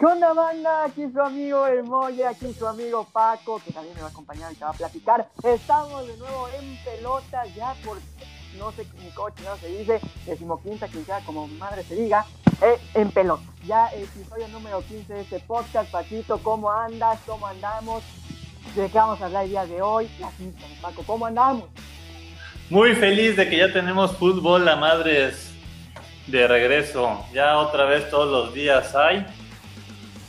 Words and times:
¿Qué 0.00 0.06
onda, 0.06 0.32
banda? 0.32 0.84
Aquí 0.84 1.10
su 1.12 1.20
amigo 1.20 1.66
El 1.66 1.82
Molle, 1.82 2.26
aquí 2.26 2.54
su 2.58 2.66
amigo 2.66 3.06
Paco, 3.12 3.60
que 3.62 3.70
también 3.70 3.94
me 3.96 4.00
va 4.00 4.06
a 4.06 4.10
acompañar 4.10 4.50
y 4.50 4.54
te 4.54 4.64
va 4.64 4.70
a 4.70 4.72
platicar. 4.72 5.28
Estamos 5.44 6.06
de 6.06 6.16
nuevo 6.16 6.48
en 6.58 6.78
pelota, 6.82 7.44
ya 7.54 7.74
por, 7.84 7.98
no 8.56 8.72
sé 8.72 8.86
ni 8.98 9.10
coche, 9.10 9.44
no 9.44 9.54
se 9.58 9.68
dice, 9.68 10.00
decimoquinta, 10.24 10.88
quinta, 10.88 11.20
como 11.26 11.46
madre 11.48 11.82
se 11.82 11.96
diga, 11.96 12.24
eh, 12.62 12.78
en 12.94 13.10
pelota. 13.10 13.42
Ya 13.66 13.88
episodio 13.88 14.48
número 14.48 14.82
15 14.88 15.12
de 15.12 15.20
este 15.20 15.40
podcast. 15.40 15.90
Paquito, 15.90 16.38
¿cómo 16.38 16.72
andas? 16.72 17.20
¿Cómo 17.26 17.46
andamos? 17.46 18.02
¿De 18.74 18.88
qué 18.88 18.96
vamos 18.96 19.20
a 19.20 19.26
hablar 19.26 19.44
el 19.44 19.50
día 19.50 19.66
de 19.66 19.82
hoy? 19.82 20.08
La 20.18 20.30
quinta, 20.30 20.64
Paco, 20.80 21.02
¿cómo 21.06 21.26
andamos? 21.26 21.64
Muy 22.70 22.94
feliz 22.94 23.36
de 23.36 23.50
que 23.50 23.58
ya 23.58 23.70
tenemos 23.70 24.16
fútbol 24.16 24.66
a 24.66 24.76
madres 24.76 25.52
de 26.26 26.48
regreso. 26.48 27.22
Ya 27.34 27.58
otra 27.58 27.84
vez 27.84 28.08
todos 28.08 28.30
los 28.30 28.54
días 28.54 28.94
hay. 28.94 29.26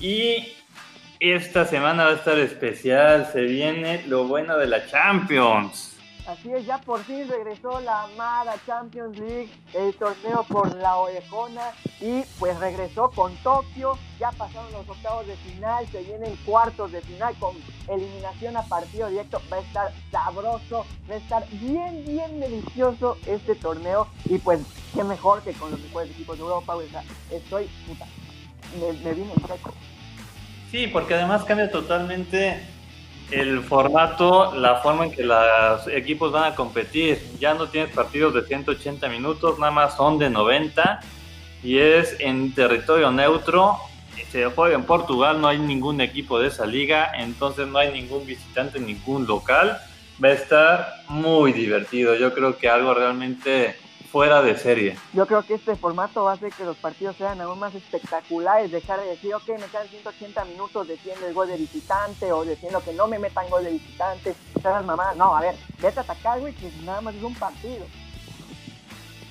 Y 0.01 0.53
esta 1.19 1.65
semana 1.65 2.05
va 2.05 2.11
a 2.11 2.15
estar 2.15 2.39
especial. 2.39 3.29
Se 3.31 3.41
viene 3.41 4.03
lo 4.07 4.25
bueno 4.25 4.57
de 4.57 4.65
la 4.65 4.87
Champions. 4.87 5.95
Así 6.27 6.51
es, 6.53 6.65
ya 6.65 6.77
por 6.79 7.03
fin 7.03 7.27
regresó 7.27 7.79
la 7.81 8.03
amada 8.03 8.55
Champions 8.65 9.17
League, 9.17 9.49
el 9.73 9.93
torneo 9.95 10.43
por 10.47 10.75
la 10.75 10.97
orejona 10.97 11.71
y 11.99 12.21
pues 12.39 12.57
regresó 12.59 13.09
con 13.09 13.35
Tokio, 13.37 13.97
ya 14.19 14.31
pasaron 14.31 14.71
los 14.71 14.87
octavos 14.87 15.25
de 15.25 15.35
final, 15.37 15.87
se 15.87 16.03
vienen 16.03 16.35
cuartos 16.45 16.91
de 16.91 17.01
final 17.01 17.33
con 17.39 17.55
eliminación 17.87 18.55
a 18.55 18.61
partido 18.61 19.09
directo, 19.09 19.41
va 19.51 19.57
a 19.57 19.61
estar 19.61 19.93
sabroso, 20.11 20.85
va 21.09 21.15
a 21.15 21.17
estar 21.17 21.47
bien, 21.49 22.05
bien 22.05 22.39
delicioso 22.39 23.17
este 23.25 23.55
torneo 23.55 24.07
y 24.25 24.37
pues 24.37 24.61
qué 24.93 25.03
mejor 25.03 25.41
que 25.41 25.53
con 25.53 25.71
los 25.71 25.79
mejores 25.81 26.11
equipos 26.11 26.37
de 26.37 26.43
Europa, 26.43 26.75
o 26.75 26.83
sea, 26.83 27.03
estoy 27.31 27.65
puta, 27.87 28.05
me, 28.79 29.11
me. 29.11 29.15
Sí, 30.71 30.87
porque 30.87 31.15
además 31.15 31.43
cambia 31.43 31.69
totalmente 31.69 32.61
el 33.31 33.61
formato, 33.61 34.53
la 34.55 34.75
forma 34.77 35.05
en 35.05 35.11
que 35.11 35.23
los 35.23 35.87
equipos 35.87 36.31
van 36.31 36.51
a 36.51 36.55
competir. 36.55 37.21
Ya 37.39 37.53
no 37.53 37.67
tienes 37.67 37.93
partidos 37.93 38.33
de 38.33 38.43
180 38.43 39.07
minutos, 39.09 39.57
nada 39.59 39.71
más 39.71 39.95
son 39.95 40.17
de 40.17 40.29
90 40.29 40.99
y 41.63 41.77
es 41.77 42.15
en 42.19 42.53
territorio 42.53 43.11
neutro. 43.11 43.77
Se 44.31 44.45
juega 44.45 44.75
en 44.75 44.83
Portugal, 44.83 45.41
no 45.41 45.47
hay 45.47 45.59
ningún 45.59 45.99
equipo 45.99 46.39
de 46.39 46.47
esa 46.47 46.65
liga, 46.65 47.11
entonces 47.17 47.67
no 47.67 47.79
hay 47.79 47.91
ningún 47.91 48.25
visitante, 48.25 48.79
ningún 48.79 49.27
local. 49.27 49.77
Va 50.23 50.29
a 50.29 50.33
estar 50.33 50.93
muy 51.09 51.51
divertido. 51.51 52.15
Yo 52.15 52.33
creo 52.33 52.57
que 52.57 52.69
algo 52.69 52.93
realmente 52.93 53.75
fuera 54.11 54.41
de 54.41 54.57
serie. 54.57 54.97
Yo 55.13 55.25
creo 55.25 55.41
que 55.43 55.53
este 55.53 55.75
formato 55.75 56.25
va 56.25 56.31
a 56.31 56.33
hacer 56.33 56.51
que 56.51 56.65
los 56.65 56.75
partidos 56.75 57.15
sean 57.15 57.39
aún 57.39 57.59
más 57.59 57.73
espectaculares, 57.73 58.69
dejar 58.69 58.99
de 58.99 59.07
decir, 59.07 59.33
ok, 59.33 59.47
me 59.47 59.67
quedan 59.67 59.87
180 59.87 60.45
minutos 60.45 60.87
defiendo 60.87 61.25
el 61.27 61.33
gol 61.33 61.47
de 61.47 61.57
visitante 61.57 62.31
o 62.31 62.43
diciendo 62.43 62.81
que 62.83 62.93
no 62.93 63.07
me 63.07 63.19
metan 63.19 63.49
gol 63.49 63.63
de 63.63 63.71
visitante, 63.71 64.35
esas 64.55 64.85
mamadas. 64.85 65.15
No, 65.15 65.35
a 65.35 65.41
ver, 65.41 65.55
vete 65.81 65.99
a 65.99 66.03
atacar, 66.03 66.39
güey, 66.41 66.53
que 66.53 66.69
nada 66.83 66.99
más 66.99 67.15
es 67.15 67.23
un 67.23 67.35
partido. 67.35 67.85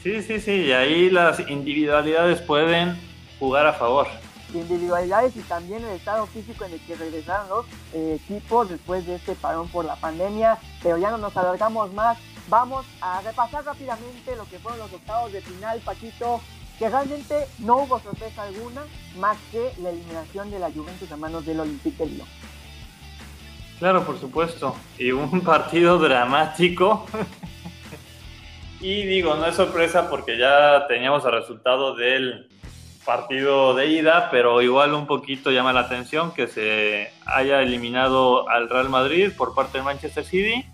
Sí, 0.03 0.23
sí, 0.23 0.41
sí, 0.41 0.53
y 0.53 0.73
ahí 0.73 1.11
las 1.11 1.41
individualidades 1.41 2.41
pueden 2.41 2.99
jugar 3.39 3.67
a 3.67 3.75
favor. 3.75 4.07
Individualidades 4.55 5.37
y 5.37 5.41
también 5.41 5.85
el 5.85 5.91
estado 5.91 6.27
físico 6.27 6.65
en 6.65 6.73
el 6.73 6.81
que 6.81 6.97
regresaron 6.97 7.49
los 7.51 7.67
eh, 7.93 8.19
equipos 8.25 8.71
después 8.71 9.07
de 9.07 9.17
este 9.17 9.35
parón 9.35 9.69
por 9.69 9.85
la 9.85 9.97
pandemia, 9.97 10.59
pero 10.83 10.97
ya 10.97 11.11
no 11.11 11.19
nos 11.19 11.37
alargamos 11.37 11.93
más 11.93 12.19
vamos 12.51 12.85
a 13.01 13.23
repasar 13.23 13.65
rápidamente 13.65 14.37
lo 14.37 14.45
que 14.47 14.59
fueron 14.59 14.81
los 14.81 14.93
octavos 14.93 15.33
de 15.33 15.41
final, 15.41 15.81
Paquito, 15.85 16.41
que 16.79 16.89
realmente 16.91 17.47
no 17.61 17.79
hubo 17.79 18.01
sorpresa 18.01 18.43
alguna 18.43 18.83
más 19.17 19.39
que 19.53 19.73
la 19.81 19.91
eliminación 19.91 20.51
de 20.51 20.59
la 20.59 20.71
Juventus 20.71 21.11
a 21.13 21.17
manos 21.17 21.47
del 21.47 21.61
Olympique 21.61 22.05
Lyon. 22.05 22.27
Claro, 23.79 24.05
por 24.05 24.19
supuesto. 24.19 24.75
Y 24.99 25.13
un 25.13 25.41
partido 25.45 25.99
dramático. 25.99 27.07
y 28.81 29.05
digo, 29.05 29.37
no 29.37 29.47
es 29.47 29.55
sorpresa 29.55 30.11
porque 30.11 30.37
ya 30.37 30.87
teníamos 30.89 31.25
el 31.25 31.33
resultado 31.33 31.95
del 31.95 32.49
partido 33.05 33.75
de 33.75 33.87
ida, 33.87 34.29
pero 34.31 34.61
igual 34.61 34.93
un 34.95 35.07
poquito 35.07 35.51
llama 35.51 35.73
la 35.73 35.81
atención 35.81 36.33
que 36.33 36.47
se 36.49 37.13
haya 37.27 37.63
eliminado 37.63 38.49
al 38.49 38.69
Real 38.69 38.91
Madrid 38.91 39.31
por 39.37 39.55
parte 39.55 39.79
del 39.79 39.85
Manchester 39.85 40.25
City 40.25 40.70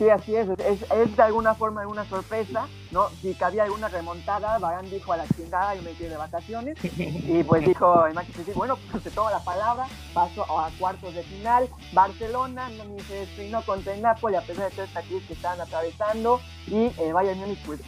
Sí, 0.00 0.08
así 0.08 0.34
es. 0.34 0.48
es. 0.48 1.14
de 1.14 1.22
alguna 1.22 1.54
forma 1.54 1.86
una 1.86 2.06
sorpresa, 2.06 2.66
¿no? 2.90 3.10
Si 3.20 3.34
cabía 3.34 3.64
alguna 3.64 3.88
remontada, 3.88 4.58
Barán 4.58 4.88
dijo 4.88 5.12
a 5.12 5.18
la 5.18 5.26
chingada, 5.28 5.74
yo 5.74 5.82
me 5.82 5.92
quedé 5.92 6.08
de 6.08 6.16
vacaciones. 6.16 6.78
Y 6.96 7.42
pues 7.42 7.66
dijo 7.66 8.06
el 8.06 8.14
Manchester 8.14 8.54
bueno, 8.54 8.78
pues 8.90 9.02
se 9.02 9.10
toma 9.10 9.30
la 9.30 9.44
palabra, 9.44 9.86
pasó 10.14 10.44
a 10.58 10.70
cuartos 10.78 11.14
de 11.14 11.22
final. 11.22 11.68
Barcelona 11.92 12.70
ni 12.70 12.98
se 13.00 13.14
despeinó 13.14 13.60
contra 13.60 13.92
el 13.92 14.00
Napoli, 14.00 14.36
a 14.36 14.40
pesar 14.40 14.70
de 14.70 14.74
todas 14.74 14.88
estas 14.88 15.04
crisis 15.04 15.26
que 15.26 15.34
estaban 15.34 15.60
atravesando. 15.60 16.40
Y 16.66 16.88
Bayern 17.12 17.38
Múnich 17.38 17.62
pues, 17.66 17.82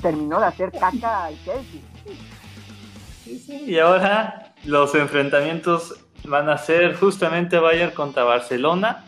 terminó 0.00 0.38
de 0.38 0.46
hacer 0.46 0.70
caca 0.70 1.24
al 1.24 1.34
Chelsea. 1.44 1.80
Y 3.66 3.80
ahora 3.80 4.54
los 4.62 4.94
enfrentamientos 4.94 5.96
van 6.22 6.48
a 6.50 6.56
ser 6.56 6.94
justamente 6.94 7.58
Bayern 7.58 7.90
contra 7.90 8.22
Barcelona 8.22 9.04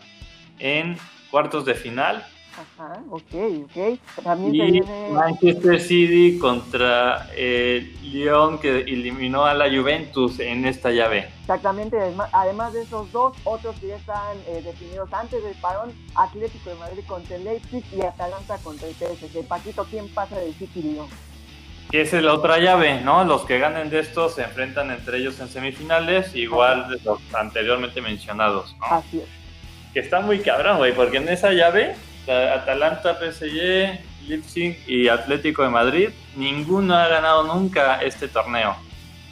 en 0.59 0.97
cuartos 1.29 1.63
de 1.63 1.75
final 1.75 2.25
Ajá, 2.57 3.01
ok, 3.09 3.33
ok. 3.65 4.23
También 4.23 4.55
y 4.55 4.71
viene... 4.71 5.09
Manchester 5.11 5.79
City 5.79 6.37
contra 6.37 7.29
eh, 7.33 7.95
Lyon 8.01 8.59
que 8.59 8.79
eliminó 8.79 9.45
a 9.45 9.53
la 9.53 9.69
Juventus 9.69 10.39
en 10.39 10.65
esta 10.65 10.91
llave. 10.91 11.29
Exactamente, 11.41 11.97
además 12.33 12.73
de 12.73 12.81
esos 12.83 13.11
dos, 13.11 13.37
otros 13.45 13.75
que 13.79 13.87
ya 13.87 13.95
están 13.95 14.37
eh, 14.47 14.61
definidos 14.63 15.11
antes 15.13 15.43
del 15.43 15.55
parón, 15.55 15.93
Atlético 16.15 16.69
de 16.71 16.75
Madrid 16.75 17.03
contra 17.07 17.37
el 17.37 17.45
Leipzig 17.45 17.83
y 17.95 18.01
Atalanta 18.01 18.57
contra 18.57 18.87
el 18.87 18.95
PSG. 18.95 19.47
Paquito, 19.47 19.85
¿quién 19.89 20.09
pasa 20.09 20.37
del 20.37 20.53
City 20.53 20.81
Lyon? 20.81 21.07
Que 21.89 22.01
es 22.01 22.13
la 22.13 22.33
otra 22.33 22.57
llave, 22.57 23.01
¿no? 23.01 23.23
Los 23.23 23.43
que 23.43 23.59
ganen 23.59 23.89
de 23.89 23.99
estos 23.99 24.35
se 24.35 24.43
enfrentan 24.43 24.91
entre 24.91 25.17
ellos 25.17 25.39
en 25.39 25.49
semifinales, 25.49 26.35
igual 26.35 26.89
de 26.89 26.99
los 27.03 27.19
anteriormente 27.33 28.01
mencionados, 28.01 28.75
¿no? 28.79 28.85
Así 28.85 29.19
es. 29.19 29.27
Que 29.93 29.99
está 29.99 30.21
muy 30.21 30.39
cabrón, 30.39 30.77
güey, 30.77 30.93
porque 30.93 31.17
en 31.17 31.27
esa 31.27 31.51
llave 31.51 31.95
Atalanta, 32.27 33.15
PSG, 33.15 33.99
Leipzig 34.27 34.77
y 34.87 35.07
Atlético 35.07 35.63
de 35.63 35.69
Madrid, 35.69 36.09
ninguno 36.35 36.95
ha 36.95 37.07
ganado 37.07 37.43
nunca 37.43 38.01
este 38.01 38.27
torneo. 38.27 38.75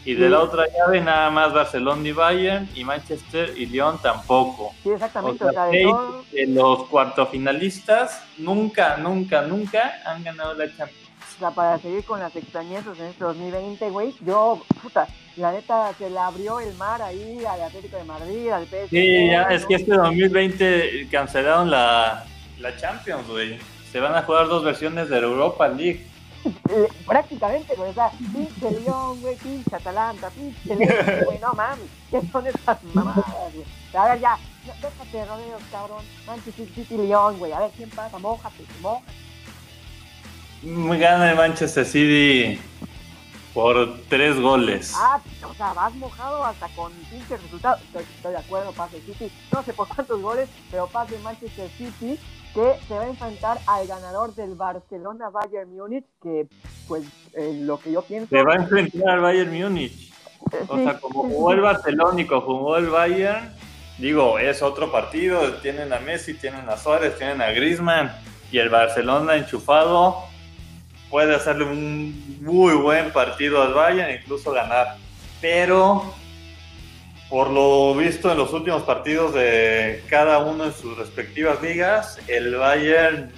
Y 0.05 0.15
de 0.15 0.29
la 0.29 0.39
otra 0.39 0.63
llave 0.65 1.01
nada 1.01 1.29
más 1.29 1.53
Barcelona 1.53 2.07
y 2.07 2.11
Bayern 2.13 2.69
y 2.73 2.83
Manchester 2.83 3.53
y 3.55 3.65
Lyon 3.65 4.01
tampoco. 4.01 4.73
Sí, 4.81 4.89
exactamente. 4.89 5.45
de 5.45 6.47
los 6.47 6.87
cuartofinalistas 6.87 8.23
nunca, 8.37 8.97
nunca, 8.97 9.41
nunca 9.41 10.01
han 10.05 10.23
ganado 10.23 10.53
la 10.53 10.65
Champions. 10.65 11.09
O 11.35 11.39
sea, 11.39 11.51
para 11.51 11.77
seguir 11.79 12.03
con 12.03 12.19
las 12.19 12.35
extrañezas 12.35 12.97
en 12.99 13.05
este 13.05 13.23
2020, 13.23 13.89
güey, 13.91 14.13
yo, 14.21 14.61
puta, 14.81 15.07
la 15.37 15.51
neta 15.51 15.93
se 15.97 16.09
le 16.09 16.17
abrió 16.17 16.59
el 16.59 16.73
mar 16.75 17.01
ahí 17.01 17.45
al 17.45 17.61
Atlético 17.61 17.97
de 17.97 18.03
Madrid, 18.03 18.49
al 18.49 18.65
PSG. 18.65 18.89
Sí, 18.89 19.27
ya, 19.27 19.43
es 19.43 19.65
que 19.65 19.75
este 19.75 19.95
2020 19.95 21.07
cancelaron 21.11 21.69
la, 21.69 22.25
la 22.59 22.75
Champions, 22.75 23.27
güey. 23.27 23.59
Se 23.91 23.99
van 23.99 24.15
a 24.15 24.23
jugar 24.23 24.47
dos 24.47 24.63
versiones 24.63 25.09
de 25.09 25.21
la 25.21 25.27
Europa 25.27 25.67
League. 25.67 26.05
Prácticamente, 27.07 27.75
güey. 27.75 27.89
O 27.89 27.93
sea, 27.93 28.11
pinche 28.11 28.79
León, 28.79 29.21
güey, 29.21 29.35
pinche 29.35 29.75
Atalanta, 29.75 30.29
pinche 30.29 30.75
León, 30.75 31.25
güey. 31.25 31.39
No 31.39 31.53
mames, 31.53 31.89
¿qué 32.11 32.21
son 32.31 32.47
estas 32.47 32.83
mamadas, 32.93 33.53
güey? 33.53 33.65
A 33.93 34.09
ver, 34.09 34.19
ya, 34.19 34.37
déjate 34.65 35.25
rodeos, 35.25 35.61
cabrón. 35.71 36.03
Manchester 36.25 36.67
City, 36.75 36.97
León, 36.97 37.39
güey. 37.39 37.51
A 37.51 37.59
ver, 37.59 37.71
¿quién 37.75 37.89
pasa? 37.89 38.17
Mójate, 38.19 38.63
mójate. 38.81 39.11
Gana 40.61 41.31
el 41.31 41.37
Manchester 41.37 41.85
City 41.85 42.59
por 43.59 43.93
tres 44.07 44.39
goles. 44.39 44.93
Ah, 44.95 45.19
o 45.45 45.53
sea, 45.53 45.73
vas 45.73 45.93
mojado 45.95 46.45
hasta 46.45 46.69
con 46.69 46.93
pinche 47.09 47.35
resultado. 47.35 47.75
Estoy, 47.75 48.03
estoy 48.15 48.31
de 48.31 48.37
acuerdo, 48.37 48.71
pase 48.71 49.01
City. 49.01 49.29
No 49.51 49.61
sé 49.63 49.73
por 49.73 49.87
cuántos 49.89 50.21
goles, 50.21 50.47
pero 50.71 50.87
pase 50.87 51.19
Manchester 51.19 51.69
City 51.77 52.17
que 52.53 52.75
se 52.87 52.93
va 52.93 53.01
a 53.01 53.07
enfrentar 53.09 53.59
al 53.67 53.85
ganador 53.85 54.33
del 54.33 54.55
Barcelona 54.55 55.29
Bayern 55.29 55.75
Múnich, 55.75 56.05
que 56.23 56.47
pues 56.87 57.03
eh, 57.33 57.59
lo 57.61 57.77
que 57.79 57.91
yo 57.91 58.01
pienso... 58.01 58.29
Se 58.29 58.41
va 58.41 58.53
a 58.53 58.55
enfrentar 58.55 59.09
al 59.09 59.19
Bayern 59.19 59.51
Múnich. 59.51 60.09
Eh, 60.53 60.65
o 60.67 60.77
sea, 60.77 60.99
como 60.99 61.23
jugó 61.23 61.51
el 61.51 61.59
Barcelona 61.59 62.21
y 62.21 62.27
jugó 62.27 62.77
el 62.77 62.87
Bayern, 62.87 63.53
digo, 63.97 64.39
es 64.39 64.61
otro 64.61 64.89
partido, 64.89 65.55
tienen 65.55 65.91
a 65.91 65.99
Messi, 65.99 66.33
tienen 66.33 66.67
a 66.69 66.77
Suárez, 66.77 67.17
tienen 67.17 67.41
a 67.41 67.51
Griezmann 67.51 68.09
y 68.53 68.57
el 68.57 68.69
Barcelona 68.69 69.35
enchufado 69.35 70.28
puede 71.09 71.35
hacerle 71.35 71.65
un 71.65 72.39
muy 72.41 72.73
buen 72.75 73.11
partido 73.11 73.61
al 73.61 73.73
Bayern, 73.73 74.11
incluso 74.11 74.51
ganar. 74.51 74.95
Pero 75.41 76.13
por 77.29 77.49
lo 77.51 77.93
visto 77.93 78.31
en 78.31 78.37
los 78.37 78.53
últimos 78.53 78.83
partidos 78.83 79.33
de 79.33 80.03
cada 80.09 80.39
uno 80.39 80.65
en 80.65 80.73
sus 80.73 80.97
respectivas 80.97 81.61
ligas, 81.61 82.19
el 82.27 82.55
Bayern 82.55 83.31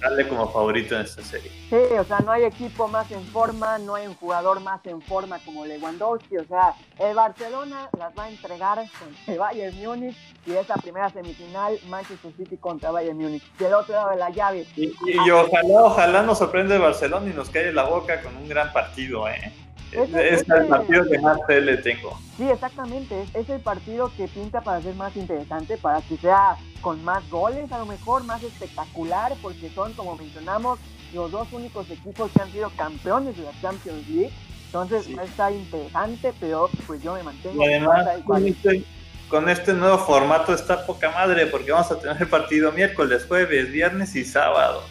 sale 0.00 0.26
como 0.28 0.50
favorito 0.50 0.96
en 0.96 1.02
esta 1.02 1.22
serie. 1.22 1.50
Sí, 1.68 1.76
o 1.98 2.04
sea, 2.04 2.20
no 2.20 2.32
hay 2.32 2.44
equipo 2.44 2.88
más 2.88 3.10
en 3.10 3.22
forma, 3.26 3.78
no 3.78 3.94
hay 3.94 4.06
un 4.06 4.14
jugador 4.14 4.60
más 4.60 4.84
en 4.86 5.00
forma 5.02 5.38
como 5.44 5.66
Lewandowski, 5.66 6.38
o 6.38 6.44
sea, 6.46 6.74
el 6.98 7.14
Barcelona 7.14 7.88
las 7.98 8.16
va 8.18 8.24
a 8.24 8.30
entregar 8.30 8.78
con 8.78 9.08
el 9.26 9.38
Bayern 9.38 9.76
Múnich 9.76 10.16
y 10.46 10.52
esa 10.52 10.74
primera 10.74 11.10
semifinal 11.10 11.78
Manchester 11.88 12.32
City 12.36 12.56
contra 12.56 12.90
Bayern 12.90 13.18
Múnich. 13.18 13.42
Del 13.58 13.74
otro 13.74 13.94
lado 13.94 14.10
de 14.10 14.16
la 14.16 14.30
llave. 14.30 14.66
Y, 14.76 14.90
ojalá, 15.30 15.84
ojalá 15.84 16.22
nos 16.22 16.38
sorprende 16.38 16.76
el 16.76 16.82
Barcelona 16.82 17.30
y 17.30 17.34
nos 17.34 17.50
cae 17.50 17.72
la 17.72 17.84
boca 17.84 18.22
con 18.22 18.36
un 18.36 18.48
gran 18.48 18.72
partido, 18.72 19.28
¿eh? 19.28 19.52
Es, 19.92 20.48
el 20.48 20.66
partido 20.66 21.04
que 21.08 21.18
más 21.18 21.38
fe 21.46 21.60
le 21.60 21.76
tengo. 21.78 22.18
Sí, 22.36 22.48
exactamente. 22.48 23.24
Es, 23.34 23.48
el 23.48 23.60
partido 23.60 24.12
que 24.16 24.28
pinta 24.28 24.60
para 24.60 24.80
ser 24.80 24.94
más 24.94 25.16
interesante, 25.16 25.76
para 25.76 26.00
que 26.02 26.16
sea 26.16 26.56
con 26.80 27.04
más 27.04 27.28
goles, 27.28 27.70
a 27.72 27.78
lo 27.78 27.86
mejor 27.86 28.24
más 28.24 28.42
espectacular, 28.42 29.32
porque 29.42 29.68
son, 29.70 29.92
como 29.94 30.16
mencionamos, 30.16 30.78
los 31.12 31.30
dos 31.30 31.52
únicos 31.52 31.90
equipos 31.90 32.30
que 32.30 32.42
han 32.42 32.52
sido 32.52 32.70
campeones 32.76 33.36
de 33.36 33.42
la 33.42 33.52
Champions 33.60 34.08
League. 34.08 34.32
Entonces, 34.66 35.08
no 35.08 35.22
está 35.22 35.50
interesante, 35.50 36.32
pero 36.38 36.70
pues 36.86 37.02
yo 37.02 37.14
me 37.14 37.24
mantengo. 37.24 37.62
Y 37.62 37.66
además, 37.66 38.06
con 38.24 38.46
este, 38.46 38.84
con 39.28 39.48
este 39.48 39.74
nuevo 39.74 39.98
formato 39.98 40.54
está 40.54 40.86
poca 40.86 41.10
madre, 41.10 41.46
porque 41.46 41.72
vamos 41.72 41.90
a 41.90 41.98
tener 41.98 42.30
partido 42.30 42.70
miércoles, 42.70 43.26
jueves, 43.26 43.72
viernes 43.72 44.14
y 44.14 44.24
sábado. 44.24 44.82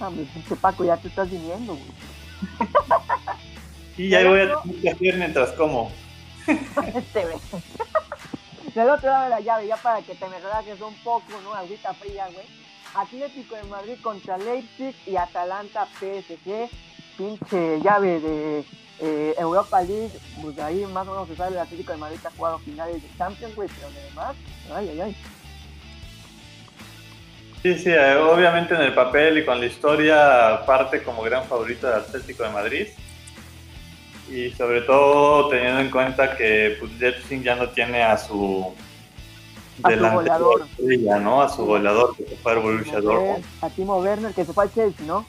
Ah, 0.00 0.10
mi 0.10 0.28
Paco, 0.60 0.84
ya 0.84 0.96
te 0.96 1.08
estás 1.08 1.30
viniendo, 1.30 1.74
güey. 1.74 2.68
Y 3.96 4.10
ya 4.10 4.28
voy 4.28 4.40
a 4.40 4.62
tener 4.62 4.80
que 4.80 4.90
hacer 4.90 5.16
mientras 5.16 5.52
como. 5.52 5.90
este 6.46 7.26
Del 8.74 8.90
otro 8.90 9.08
lado 9.08 9.24
de 9.24 9.30
la 9.30 9.40
llave, 9.40 9.66
ya 9.66 9.76
para 9.76 10.02
que 10.02 10.14
te 10.14 10.28
me 10.28 10.38
relajes 10.38 10.80
un 10.80 10.94
poco, 10.96 11.24
¿no? 11.42 11.54
Agüita 11.54 11.94
fría, 11.94 12.26
güey. 12.32 12.46
Atlético 12.94 13.56
de 13.56 13.64
Madrid 13.64 13.96
contra 14.02 14.38
Leipzig 14.38 14.94
y 15.06 15.16
Atalanta 15.16 15.86
PSG. 15.98 16.68
Pinche 17.16 17.80
llave 17.80 18.20
de 18.20 18.64
eh, 19.00 19.34
Europa 19.38 19.80
League. 19.80 20.12
Pues 20.42 20.58
ahí 20.58 20.84
más 20.86 21.08
o 21.08 21.12
menos 21.12 21.28
se 21.28 21.36
sabe 21.36 21.52
el 21.52 21.58
Atlético 21.58 21.92
de 21.92 21.98
Madrid 21.98 22.18
que 22.20 22.28
ha 22.28 22.32
jugado 22.32 22.58
finales 22.58 23.02
de 23.02 23.08
Champions, 23.16 23.54
güey. 23.54 23.68
Pero 23.68 23.88
además, 23.88 24.36
ay, 24.74 24.88
ay, 24.90 25.00
ay. 25.00 25.16
Sí, 27.62 27.78
sí, 27.78 27.90
eh, 27.90 28.16
obviamente 28.16 28.74
en 28.74 28.82
el 28.82 28.94
papel 28.94 29.38
y 29.38 29.44
con 29.44 29.58
la 29.58 29.66
historia 29.66 30.60
parte 30.66 31.02
como 31.02 31.22
gran 31.22 31.44
favorito 31.44 31.86
del 31.86 32.00
Atlético 32.00 32.44
de 32.44 32.50
Madrid 32.50 32.86
y 34.28 34.50
sobre 34.50 34.82
todo 34.82 35.48
teniendo 35.48 35.80
en 35.80 35.90
cuenta 35.90 36.36
que 36.36 36.76
pues, 36.80 36.92
ya 37.42 37.54
no 37.54 37.68
tiene 37.70 38.02
a 38.02 38.16
su 38.16 38.74
a 39.82 39.90
su 39.90 39.96
goleador 39.98 40.66
¿no? 41.20 41.42
A 41.42 41.48
su 41.48 41.64
goleador 41.64 42.16
que 42.16 42.24
se 42.24 42.36
fue 42.36 42.56
Borussia 42.56 43.00
Dortmund. 43.00 43.44
A 43.60 43.70
Timo 43.70 43.98
Werner 43.98 44.32
que 44.32 44.44
se 44.44 44.52
fue 44.52 44.64
al 44.64 44.72
Chelsea, 44.72 45.06
¿no? 45.06 45.26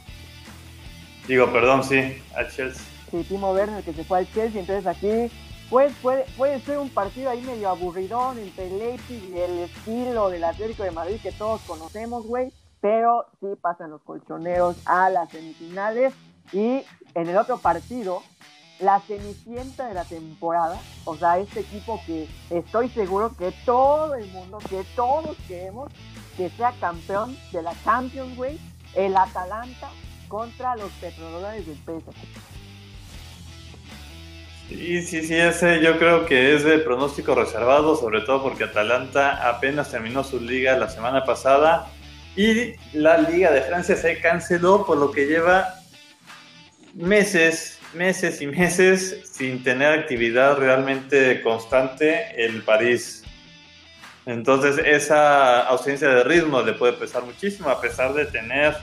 Digo, 1.27 1.51
perdón, 1.51 1.83
sí, 1.83 2.21
al 2.35 2.49
Chelsea. 2.49 2.81
Sí, 3.11 3.23
Timo 3.27 3.51
Werner 3.51 3.83
que 3.83 3.93
se 3.93 4.03
fue 4.03 4.19
al 4.19 4.33
Chelsea, 4.33 4.61
entonces 4.61 4.87
aquí 4.87 5.31
pues 5.69 5.93
puede, 6.01 6.25
puede 6.37 6.61
ser 6.61 6.77
un 6.77 6.89
partido 6.89 7.29
ahí 7.29 7.41
medio 7.41 7.69
aburridón 7.69 8.39
entre 8.39 8.67
el 8.67 8.79
Leipzig 8.79 9.21
y 9.33 9.37
el 9.37 9.59
estilo 9.59 10.29
del 10.29 10.45
Atlético 10.45 10.83
de 10.83 10.91
Madrid 10.91 11.19
que 11.21 11.33
todos 11.33 11.59
conocemos, 11.61 12.25
güey, 12.25 12.53
pero 12.79 13.25
sí 13.41 13.47
pasan 13.59 13.91
los 13.91 14.01
colchoneros 14.03 14.77
a 14.85 15.09
las 15.09 15.29
semifinales 15.29 16.13
y 16.53 16.83
en 17.15 17.27
el 17.27 17.37
otro 17.37 17.57
partido 17.57 18.23
la 18.79 18.99
cenicienta 19.01 19.87
de 19.87 19.93
la 19.93 20.05
temporada, 20.05 20.79
o 21.05 21.17
sea, 21.17 21.39
este 21.39 21.61
equipo 21.61 22.01
que 22.05 22.27
estoy 22.49 22.89
seguro 22.89 23.35
que 23.35 23.51
todo 23.65 24.13
el 24.15 24.27
mundo, 24.27 24.59
que 24.69 24.83
todos 24.95 25.35
queremos 25.47 25.91
que 26.35 26.49
sea 26.51 26.71
campeón 26.79 27.35
de 27.51 27.63
la 27.63 27.73
Champions, 27.83 28.37
League, 28.37 28.59
el 28.95 29.17
Atalanta 29.17 29.89
contra 30.27 30.75
los 30.75 30.91
petrodólares 30.93 31.65
del 31.65 31.77
PSG. 31.77 32.13
Sí, 34.69 35.01
sí, 35.01 35.25
sí, 35.25 35.33
ese 35.33 35.81
yo 35.81 35.97
creo 35.97 36.25
que 36.25 36.53
es 36.53 36.63
de 36.63 36.77
pronóstico 36.79 37.33
reservado, 37.33 37.95
sobre 37.95 38.21
todo 38.21 38.43
porque 38.43 38.65
Atalanta 38.65 39.47
apenas 39.47 39.89
terminó 39.89 40.23
su 40.23 40.41
liga 40.41 40.77
la 40.77 40.89
semana 40.89 41.23
pasada 41.23 41.87
y 42.35 42.73
la 42.93 43.17
liga 43.17 43.51
de 43.51 43.61
Francia 43.61 43.95
se 43.95 44.19
canceló, 44.19 44.85
por 44.85 44.97
lo 44.97 45.11
que 45.11 45.25
lleva 45.25 45.73
meses 46.93 47.76
meses 47.97 48.41
y 48.41 48.47
meses 48.47 49.21
sin 49.29 49.63
tener 49.63 49.99
actividad 49.99 50.57
realmente 50.57 51.41
constante 51.41 52.45
el 52.45 52.61
París. 52.61 53.23
Entonces 54.25 54.77
esa 54.85 55.61
ausencia 55.67 56.07
de 56.09 56.23
ritmo 56.23 56.61
le 56.61 56.73
puede 56.73 56.93
pesar 56.93 57.23
muchísimo 57.23 57.69
a 57.69 57.81
pesar 57.81 58.13
de 58.13 58.25
tener 58.25 58.75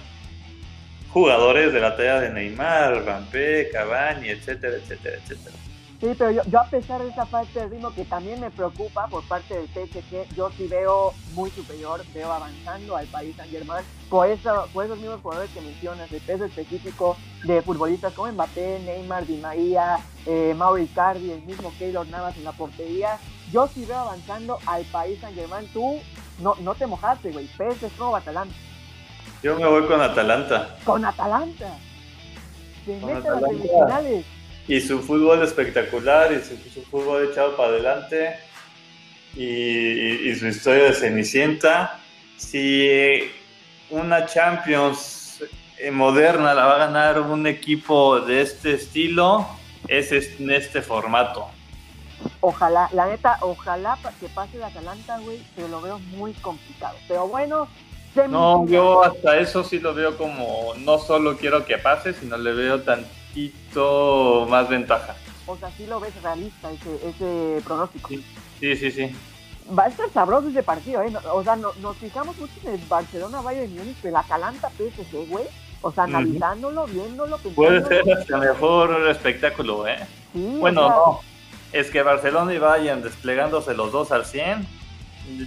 jugadores 1.11 1.73
de 1.73 1.81
la 1.81 1.97
talla 1.97 2.21
de 2.21 2.31
Neymar, 2.31 3.03
Mbappé, 3.03 3.71
Cavani, 3.73 4.31
etcétera, 4.31 4.77
etcétera, 4.77 5.17
etcétera. 5.23 5.57
Sí, 6.00 6.14
pero 6.19 6.31
yo, 6.31 6.61
a 6.61 6.64
pesar 6.64 7.02
de 7.02 7.08
esa 7.08 7.25
falta 7.25 7.61
de 7.61 7.69
ritmo 7.69 7.94
que 7.94 8.05
también 8.05 8.41
me 8.41 8.50
preocupa 8.50 9.06
por 9.06 9.23
parte 9.29 9.55
del 9.55 9.69
PSG, 9.69 10.35
yo 10.35 10.50
sí 10.50 10.67
veo 10.67 11.12
muy 11.35 11.50
superior, 11.50 12.05
veo 12.12 12.32
avanzando 12.32 12.96
al 12.96 13.06
país 13.06 13.37
Saint 13.37 13.50
Germain 13.50 13.85
por, 14.11 14.29
eso, 14.29 14.69
por 14.73 14.85
esos 14.85 14.99
mismos 14.99 15.20
jugadores 15.23 15.50
que 15.52 15.61
mencionas, 15.61 16.11
el 16.12 16.20
peso 16.20 16.44
específico 16.44 17.17
de 17.44 17.62
futbolistas 17.62 18.12
como 18.12 18.31
Mbappé, 18.32 18.81
Neymar, 18.85 19.26
Di 19.26 19.37
María, 19.37 19.99
eh, 20.26 20.55
Mauro 20.56 20.82
Icardi, 20.82 21.31
el 21.31 21.43
mismo 21.43 21.73
Keylor 21.79 22.06
Navas 22.08 22.37
en 22.37 22.44
la 22.44 22.52
portería. 22.52 23.19
Yo 23.52 23.69
sí 23.69 23.85
veo 23.85 23.99
avanzando 23.99 24.58
al 24.67 24.85
país 24.87 25.20
Saint 25.20 25.37
Germain. 25.37 25.69
Tú 25.73 26.00
no, 26.41 26.55
no 26.61 26.75
te 26.75 26.87
mojaste, 26.87 27.31
güey. 27.31 27.46
PSG 27.46 28.00
o 28.00 28.17
Atalanta. 28.17 28.55
Yo 29.43 29.56
me 29.58 29.67
voy 29.67 29.87
con 29.87 30.00
Atalanta. 30.00 30.76
Con 30.85 31.05
Atalanta. 31.05 31.76
Se 32.85 33.00
mete 33.00 33.29
a 33.29 33.41
las 33.41 33.50
semifinales 33.50 34.26
y 34.67 34.81
su 34.81 35.01
fútbol 35.01 35.43
espectacular 35.43 36.33
y 36.33 36.43
su, 36.43 36.83
fútbol 36.83 37.29
echado 37.31 37.57
para 37.57 37.71
adelante 37.71 38.37
y, 39.37 40.35
su 40.35 40.47
historia 40.47 40.85
de 40.85 40.93
Cenicienta. 40.93 42.01
Si 42.37 43.31
una 43.91 44.27
Champions 44.27 45.43
eh, 45.79 45.91
moderna 45.91 46.55
la 46.55 46.65
va 46.67 46.75
a 46.77 46.87
ganar 46.87 47.21
un 47.21 47.47
equipo 47.47 48.21
de 48.21 48.43
este 48.43 48.75
estilo, 48.75 49.47
es 49.89 50.13
en 50.13 50.51
este 50.51 50.83
formato. 50.83 51.49
Ojalá, 52.41 52.89
la 52.93 53.07
neta, 53.07 53.39
ojalá 53.41 53.99
que 54.19 54.29
pase 54.29 54.57
el 54.57 54.63
Atalanta, 54.63 55.19
güey, 55.19 55.43
pero 55.55 55.69
lo 55.69 55.83
veo 55.83 55.99
muy 55.99 56.33
complicado. 56.35 56.97
Pero 57.07 57.29
bueno, 57.29 57.69
no, 58.29 58.67
yo 58.67 59.03
hasta 59.03 59.39
eso 59.39 59.65
sí 59.65 59.79
lo 59.81 59.93
veo 59.93 60.17
como, 60.17 60.73
no 60.79 60.99
solo 60.99 61.37
quiero 61.37 61.65
que 61.65 61.79
pase, 61.79 62.13
sino 62.13 62.37
le 62.37 62.53
veo 62.53 62.81
tan 62.83 63.05
más 64.48 64.69
ventaja. 64.69 65.14
O 65.46 65.56
sea, 65.56 65.70
sí 65.72 65.86
lo 65.86 66.00
ves 66.00 66.14
realista 66.22 66.70
ese, 66.70 67.08
ese 67.08 67.60
pronóstico. 67.64 68.08
Sí, 68.08 68.76
sí, 68.76 68.91
sí. 68.91 69.14
Va 69.76 69.84
a 69.84 69.88
estar 69.88 70.08
sabroso 70.10 70.48
ese 70.48 70.62
partido, 70.62 71.03
¿eh? 71.03 71.12
O 71.32 71.43
sea, 71.43 71.56
nos 71.56 71.96
fijamos 71.98 72.36
mucho 72.36 72.53
en 72.64 72.74
el 72.74 72.81
Barcelona 72.86 73.41
Bayern 73.41 73.74
Múnich, 73.74 73.96
pero 74.03 74.14
la 74.14 74.20
Atalanta 74.20 74.70
PSG, 74.70 75.29
güey. 75.29 75.44
O 75.81 75.93
sea, 75.93 76.05
analizándolo, 76.05 76.86
viéndolo, 76.86 77.36
Puede 77.38 77.84
ser 77.84 78.10
hasta 78.10 78.38
mejor 78.38 79.06
espectáculo, 79.08 79.86
¿eh? 79.86 79.98
Sí, 80.32 80.56
bueno, 80.58 80.88
no. 80.88 81.20
Es 81.72 81.91
que 81.91 82.03
Barcelona 82.03 82.55
y 82.55 82.58
Bayern 82.58 83.03
desplegándose 83.03 83.74
los 83.74 83.93
dos 83.93 84.12
al 84.12 84.24
100, 84.24 84.67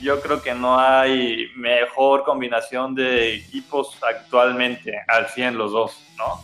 yo 0.01 0.19
creo 0.21 0.41
que 0.41 0.53
no 0.53 0.79
hay 0.79 1.47
mejor 1.55 2.23
combinación 2.23 2.93
de 2.93 3.35
equipos 3.35 3.97
actualmente 4.03 4.93
al 5.07 5.27
100 5.27 5.57
los 5.57 5.71
dos, 5.71 6.03
¿no? 6.17 6.43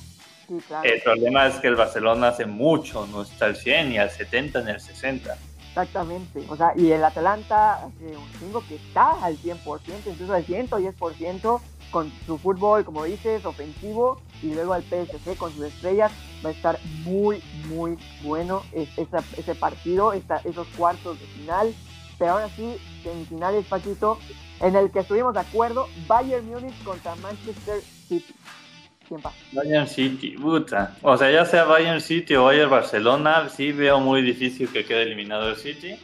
El 0.83 1.01
problema 1.01 1.47
es 1.47 1.55
que 1.55 1.67
el 1.67 1.75
Barcelona 1.75 2.29
hace 2.29 2.45
mucho, 2.45 3.07
no 3.07 3.21
está 3.21 3.45
al 3.45 3.55
100, 3.55 3.89
ni 3.89 3.97
al 3.97 4.09
70, 4.09 4.61
ni 4.61 4.71
al 4.71 4.81
60. 4.81 5.37
Exactamente, 5.69 6.43
o 6.49 6.55
sea, 6.55 6.73
y 6.75 6.91
el 6.91 7.03
Atalanta 7.03 7.85
hace 7.85 8.15
un 8.15 8.31
chingo 8.39 8.63
que 8.67 8.75
está 8.75 9.11
al 9.23 9.35
100%, 9.37 9.79
incluso 10.05 10.33
al 10.33 10.45
110% 10.45 11.61
con 11.89 12.11
su 12.27 12.37
fútbol, 12.37 12.85
como 12.85 13.03
dices, 13.05 13.43
ofensivo, 13.45 14.21
y 14.43 14.53
luego 14.53 14.73
al 14.73 14.83
PSG 14.83 15.35
con 15.37 15.51
sus 15.51 15.65
estrellas, 15.65 16.11
va 16.45 16.49
a 16.49 16.53
estar 16.53 16.79
muy, 17.03 17.41
muy 17.69 17.97
bueno 18.21 18.61
ese 18.73 19.55
partido, 19.55 20.13
esos 20.13 20.67
cuartos 20.77 21.19
de 21.19 21.25
final, 21.25 21.73
pero 22.19 22.33
ahora 22.33 22.49
sí, 22.49 22.77
semifinales, 23.01 23.65
Paquito, 23.65 24.19
en 24.61 24.75
el 24.75 24.91
que 24.91 24.99
estuvimos 24.99 25.33
de 25.33 25.39
acuerdo, 25.39 25.87
Bayern 26.07 26.47
Múnich 26.47 26.83
contra 26.83 27.15
Manchester 27.15 27.81
City. 27.81 28.35
Bayern 29.51 29.87
City, 29.87 30.31
puta. 30.31 30.95
O 31.01 31.17
sea, 31.17 31.31
ya 31.31 31.45
sea 31.45 31.65
Bayern 31.65 32.01
City 32.01 32.35
o 32.35 32.45
Bayern 32.45 32.69
Barcelona, 32.69 33.49
sí 33.49 33.71
veo 33.71 33.99
muy 33.99 34.21
difícil 34.21 34.69
que 34.69 34.85
quede 34.85 35.03
eliminado 35.03 35.49
el 35.49 35.55
City. 35.55 35.95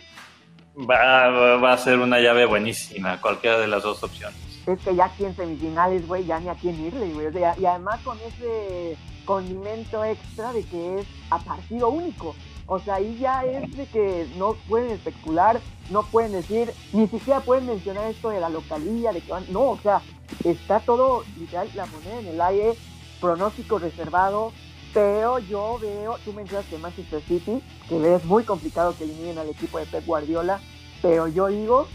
Va, 0.78 1.58
va, 1.58 1.74
a 1.74 1.78
ser 1.78 2.00
una 2.00 2.20
llave 2.20 2.46
buenísima, 2.46 3.20
cualquiera 3.20 3.60
de 3.60 3.68
las 3.68 3.84
dos 3.84 4.02
opciones. 4.04 4.38
Es 4.66 4.80
que 4.80 4.96
ya 4.96 5.06
aquí 5.06 5.26
en 5.26 5.36
semifinales, 5.36 6.08
güey, 6.08 6.26
ya 6.26 6.40
ni 6.40 6.48
a 6.48 6.54
quién 6.56 6.80
irle, 6.86 7.12
güey. 7.12 7.28
y 7.36 7.66
además 7.66 8.00
con 8.04 8.18
ese 8.20 8.96
condimento 9.26 10.04
extra 10.04 10.54
de 10.54 10.64
que 10.64 11.00
es 11.00 11.08
a 11.30 11.40
partido 11.40 11.90
único. 11.90 12.36
O 12.72 12.80
sea, 12.80 12.96
ahí 12.96 13.18
ya 13.20 13.44
es 13.46 13.76
de 13.76 13.88
que 13.88 14.28
no 14.38 14.54
pueden 14.68 14.92
especular, 14.92 15.60
no 15.90 16.04
pueden 16.04 16.34
decir, 16.34 16.72
ni 16.94 17.08
siquiera 17.08 17.40
pueden 17.40 17.66
mencionar 17.66 18.10
esto 18.12 18.30
de 18.30 18.40
la 18.40 18.50
localía, 18.50 19.12
de 19.12 19.22
que 19.22 19.32
van, 19.32 19.44
no, 19.50 19.72
o 19.72 19.80
sea, 19.80 20.02
está 20.44 20.80
todo 20.80 21.24
literal 21.40 21.68
la 21.74 21.88
moneda 21.88 22.20
en 22.20 22.28
el 22.28 22.42
aire, 22.42 22.74
pronóstico 23.20 23.80
reservado, 23.80 24.52
pero 24.94 25.40
yo 25.40 25.78
veo, 25.80 26.18
tú 26.26 26.34
mencionas 26.34 26.66
que 26.68 26.78
Manchester 26.78 27.22
City, 27.28 27.62
que 27.88 28.16
es 28.16 28.26
muy 28.26 28.44
complicado 28.44 28.96
que 28.98 29.04
eliminen 29.04 29.38
al 29.38 29.50
equipo 29.50 29.78
de 29.80 29.86
Pep 29.86 30.06
Guardiola, 30.06 30.60
pero 31.02 31.28
yo 31.28 31.48
digo, 31.48 31.88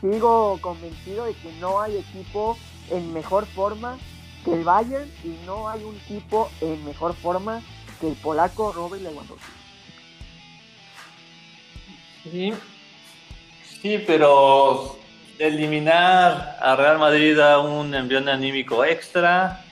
sigo 0.00 0.58
convencido 0.60 1.24
de 1.24 1.34
que 1.34 1.52
no 1.60 1.80
hay 1.80 1.96
equipo 1.96 2.58
en 2.90 3.12
mejor 3.12 3.46
forma 3.46 3.98
que 4.44 4.52
el 4.52 4.64
Bayern 4.64 5.10
y 5.24 5.36
no 5.46 5.68
hay 5.68 5.82
un 5.84 5.96
equipo 5.96 6.50
en 6.60 6.84
mejor 6.84 7.14
forma 7.14 7.62
que 8.00 8.08
el 8.08 8.14
polaco 8.14 8.72
Robert 8.72 9.02
Lewandowski. 9.02 9.46
Sí, 12.24 12.52
sí, 13.80 14.02
pero 14.06 14.98
eliminar 15.38 16.58
a 16.60 16.76
Real 16.76 16.98
Madrid 16.98 17.38
a 17.38 17.58
un 17.60 17.94
envión 17.94 18.28
anímico 18.28 18.84
extra, 18.84 19.63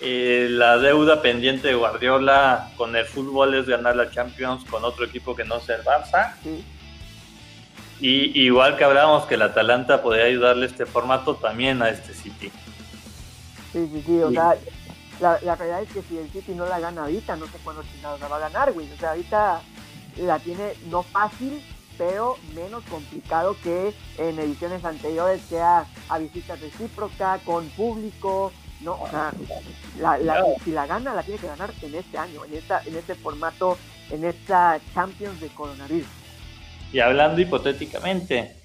eh, 0.00 0.48
la 0.50 0.78
deuda 0.78 1.20
pendiente 1.20 1.68
de 1.68 1.74
Guardiola 1.74 2.70
con 2.76 2.96
el 2.96 3.04
fútbol 3.04 3.54
es 3.54 3.66
ganar 3.66 3.96
la 3.96 4.10
Champions 4.10 4.64
con 4.64 4.84
otro 4.84 5.04
equipo 5.04 5.36
que 5.36 5.44
no 5.44 5.60
sea 5.60 5.76
el 5.76 5.84
Barça. 5.84 6.34
Y 8.00 8.40
igual 8.40 8.78
que 8.78 8.84
hablábamos 8.84 9.26
que 9.26 9.34
el 9.34 9.42
Atalanta 9.42 10.02
podría 10.02 10.24
ayudarle 10.24 10.66
este 10.66 10.86
formato 10.86 11.34
también 11.36 11.82
a 11.82 11.90
este 11.90 12.14
City. 12.14 12.50
Sí, 13.72 13.90
sí, 13.92 14.02
sí, 14.06 14.18
o 14.20 14.30
sea, 14.30 14.56
la, 15.20 15.38
la, 15.42 15.54
realidad 15.54 15.82
es 15.82 15.92
que 15.92 16.02
si 16.02 16.16
el 16.16 16.30
City 16.30 16.52
no 16.52 16.64
la 16.64 16.80
gana 16.80 17.02
ahorita, 17.02 17.36
no 17.36 17.44
sé 17.46 17.58
cuándo 17.62 17.84
la 18.02 18.28
va 18.28 18.36
a 18.36 18.40
ganar, 18.40 18.72
güey. 18.72 18.90
O 18.90 18.96
sea, 18.96 19.10
ahorita 19.10 19.60
la 20.16 20.38
tiene 20.38 20.72
no 20.88 21.02
fácil, 21.02 21.62
pero 21.98 22.38
menos 22.54 22.82
complicado 22.84 23.54
que 23.62 23.94
en 24.16 24.38
ediciones 24.38 24.84
anteriores, 24.84 25.42
sea 25.42 25.84
a 26.08 26.18
visita 26.18 26.56
recíproca, 26.56 27.38
con 27.44 27.68
público, 27.68 28.50
no, 28.82 28.94
o 28.94 29.08
sea, 29.08 29.32
si 30.64 30.70
la 30.70 30.86
gana, 30.86 31.14
la 31.14 31.22
tiene 31.22 31.40
que 31.40 31.46
ganar 31.46 31.70
en 31.82 31.94
este 31.94 32.18
año, 32.18 32.44
en, 32.44 32.54
esta, 32.54 32.82
en 32.86 32.96
este 32.96 33.14
formato, 33.14 33.76
en 34.10 34.24
esta 34.24 34.80
Champions 34.94 35.40
de 35.40 35.48
coronavirus. 35.48 36.08
Y 36.92 37.00
hablando 37.00 37.40
hipotéticamente, 37.40 38.56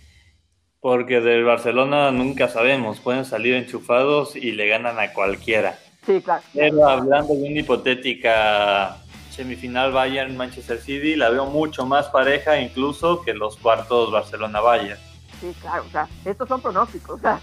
porque 0.79 1.19
del 1.19 1.43
Barcelona 1.43 2.11
nunca 2.11 2.47
sabemos, 2.47 2.99
pueden 2.99 3.25
salir 3.25 3.55
enchufados 3.55 4.35
y 4.35 4.51
le 4.51 4.67
ganan 4.67 4.99
a 4.99 5.11
cualquiera. 5.11 5.77
Sí, 6.05 6.21
claro. 6.21 6.43
Pero 6.53 6.87
hablando 6.87 7.33
de 7.33 7.49
una 7.49 7.59
hipotética 7.59 8.97
semifinal 9.31 9.91
Bayern-Manchester 9.91 10.79
City, 10.79 11.15
la 11.15 11.29
veo 11.29 11.45
mucho 11.47 11.85
más 11.85 12.07
pareja 12.07 12.59
incluso 12.61 13.21
que 13.21 13.33
los 13.33 13.57
cuartos 13.57 14.11
Barcelona-Bayern. 14.11 14.99
Sí, 15.41 15.53
claro, 15.61 15.83
o 15.85 15.91
sea, 15.91 16.07
estos 16.23 16.47
son 16.47 16.61
pronósticos, 16.61 17.19
o 17.19 17.21
sea, 17.21 17.39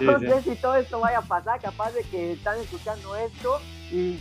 no 0.00 0.18
sé 0.18 0.42
si 0.42 0.56
todo 0.56 0.76
esto 0.76 1.00
vaya 1.00 1.18
a 1.18 1.22
pasar, 1.22 1.60
capaz 1.60 1.92
de 1.92 2.02
que 2.04 2.32
están 2.32 2.58
escuchando 2.58 3.14
esto 3.16 3.60
y 3.90 4.18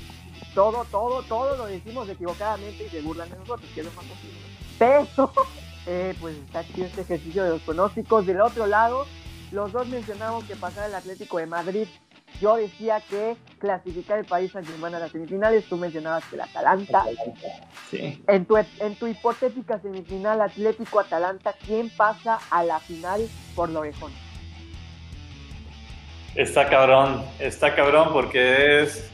todo, 0.54 0.86
todo, 0.92 1.24
todo 1.24 1.56
lo 1.58 1.66
decimos 1.66 2.10
equivocadamente 2.10 2.86
y 2.86 2.90
se 2.90 3.02
burlan 3.02 3.30
de 3.30 3.38
nosotros, 3.38 3.70
que 3.74 3.82
es 3.82 3.86
lo 3.86 3.92
más 3.94 4.06
posible. 4.06 4.40
Pero, 4.78 5.32
eh, 5.88 6.16
pues 6.20 6.36
está 6.38 6.60
aquí 6.60 6.82
este 6.82 7.02
ejercicio 7.02 7.44
de 7.44 7.50
los 7.52 7.62
pronósticos. 7.62 8.26
Del 8.26 8.42
otro 8.42 8.68
lado, 8.68 9.06
los 9.52 9.72
dos 9.72 9.88
mencionamos 9.88 10.44
que 10.46 10.56
pasara 10.56 10.88
el 10.88 10.96
Atlético 10.96 11.38
de 11.38 11.46
Madrid. 11.46 11.88
Yo 12.40 12.56
decía 12.56 13.02
que 13.02 13.38
clasificar 13.60 14.18
el 14.18 14.26
país 14.26 14.52
San 14.52 14.66
Germán 14.66 14.96
a 14.96 15.00
las 15.00 15.12
semifinales, 15.12 15.66
tú 15.66 15.78
mencionabas 15.78 16.26
que 16.26 16.36
el 16.36 16.42
Atalanta. 16.42 17.06
Sí. 17.90 18.24
En 18.28 18.46
tu, 18.46 18.58
en 18.58 18.96
tu 18.96 19.06
hipotética 19.06 19.80
semifinal 19.80 20.42
Atlético-Atalanta, 20.42 21.54
¿quién 21.66 21.90
pasa 21.90 22.40
a 22.50 22.64
la 22.64 22.80
final 22.80 23.30
por 23.54 23.70
lo 23.70 23.82
orejón? 23.82 24.12
Está 26.36 26.70
cabrón, 26.70 27.26
está 27.40 27.76
cabrón 27.76 28.10
porque 28.14 28.84
es 28.84 29.10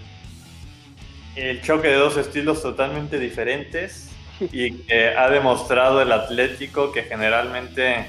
el 1.36 1.62
choque 1.63 1.88
de 1.88 1.95
dos 1.95 2.15
estilos 2.15 2.62
totalmente 2.62 3.17
diferentes 3.17 4.12
y 4.39 4.74
que 4.83 5.09
ha 5.17 5.27
demostrado 5.29 6.00
el 6.00 6.12
Atlético 6.12 6.91
que 6.91 7.03
generalmente 7.03 8.05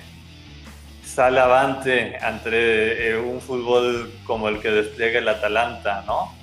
sale 1.03 1.41
avante 1.41 2.19
ante 2.21 3.11
eh, 3.11 3.17
un 3.19 3.41
fútbol 3.41 4.13
como 4.25 4.51
el 4.51 4.61
que 4.61 4.71
despliega 4.71 5.21
el 5.21 5.29
Atalanta, 5.29 6.05
¿no? 6.07 6.35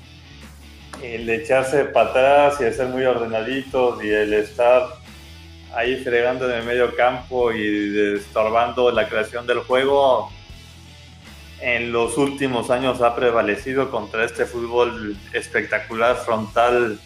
El 1.04 1.30
echarse 1.30 1.86
para 1.86 2.10
atrás 2.10 2.58
y 2.62 2.64
el 2.64 2.74
ser 2.74 2.88
muy 2.88 3.04
ordenaditos 3.04 4.04
y 4.04 4.10
el 4.10 4.34
estar 4.34 4.88
ahí 5.76 5.98
fregando 6.04 6.50
en 6.50 6.58
el 6.58 6.64
medio 6.64 6.96
campo 6.96 7.52
y 7.54 8.16
estorbando 8.18 8.90
la 8.92 9.08
creación 9.08 9.46
del 9.46 9.60
juego 9.60 10.32
en 11.66 11.92
los 11.92 12.16
últimos 12.20 12.70
años 12.70 13.02
ha 13.02 13.16
prevalecido 13.16 13.90
contra 13.90 14.24
este 14.24 14.46
fútbol 14.46 15.18
espectacular 15.34 16.16
frontal 16.18 17.00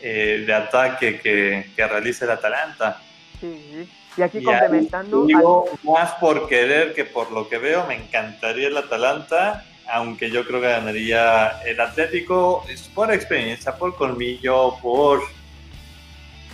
eh, 0.00 0.44
de 0.46 0.54
ataque 0.54 1.18
que, 1.18 1.72
que, 1.74 1.86
realiza 1.88 2.26
el 2.26 2.30
Atalanta. 2.30 3.02
Sí, 3.40 3.88
y 4.16 4.22
aquí 4.22 4.40
complementando. 4.40 5.26
Digo, 5.26 5.64
más 5.82 6.12
por 6.12 6.48
querer 6.48 6.94
que 6.94 7.04
por 7.06 7.32
lo 7.32 7.48
que 7.48 7.58
veo, 7.58 7.84
me 7.88 7.96
encantaría 7.96 8.68
el 8.68 8.76
Atalanta, 8.76 9.64
aunque 9.92 10.30
yo 10.30 10.46
creo 10.46 10.60
que 10.60 10.68
ganaría 10.68 11.60
el 11.64 11.80
Atlético 11.80 12.64
por 12.94 13.12
experiencia, 13.12 13.74
por 13.76 13.96
colmillo, 13.96 14.76
por 14.80 15.22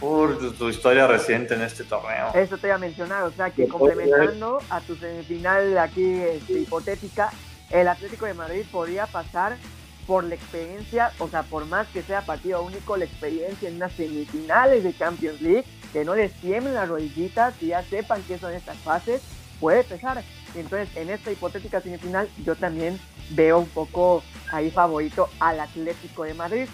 por 0.03 0.37
tu 0.59 0.69
historia 0.69 1.07
reciente 1.07 1.55
en 1.55 1.63
este 1.63 1.85
torneo. 1.85 2.35
Eso 2.35 2.59
te 2.59 2.67
iba 2.67 2.75
a 2.75 2.79
mencionar, 2.79 3.23
o 3.23 3.31
sea 3.31 3.51
que 3.51 3.69
complementando 3.69 4.59
a 4.69 4.81
tu 4.81 4.97
semifinal 4.97 5.79
aquí 5.79 6.03
este, 6.03 6.59
hipotética, 6.59 7.31
el 7.71 7.87
Atlético 7.87 8.27
de 8.27 8.35
Madrid 8.35 8.65
podría 8.73 9.07
pasar 9.07 9.57
por 10.05 10.25
la 10.25 10.35
experiencia, 10.35 11.13
o 11.21 11.29
sea, 11.29 11.45
por 11.45 11.67
más 11.67 11.87
que 11.87 12.03
sea 12.03 12.23
partido 12.23 12.65
único, 12.65 12.97
la 12.97 13.05
experiencia 13.05 13.69
en 13.69 13.77
unas 13.77 13.93
semifinales 13.93 14.83
de 14.83 14.93
Champions 14.93 15.41
League, 15.41 15.65
que 15.93 16.05
no 16.05 16.17
les 16.17 16.33
tiemblen 16.33 16.75
las 16.75 16.89
rodillitas 16.89 17.55
y 17.63 17.69
ya 17.69 17.85
sepan 17.85 18.25
qué 18.27 18.39
son 18.39 18.53
estas 18.53 18.79
fases, 18.79 19.23
puede 19.61 19.85
pesar. 19.85 20.25
Entonces, 20.57 20.89
en 20.97 21.11
esta 21.11 21.31
hipotética 21.31 21.81
semifinal, 21.81 22.29
yo 22.45 22.57
también 22.57 22.99
veo 23.31 23.61
un 23.61 23.69
poco 23.69 24.25
ahí 24.51 24.69
favorito 24.73 25.29
al 25.39 25.61
Atlético 25.61 26.25
de 26.25 26.35
Madrid. 26.35 26.67